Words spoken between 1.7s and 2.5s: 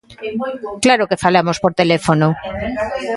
teléfono.